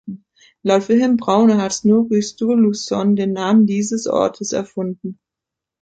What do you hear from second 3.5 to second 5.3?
dieses Ortes erfunden.